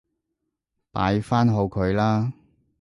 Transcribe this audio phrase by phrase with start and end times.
[0.91, 2.33] 擺返好佢啦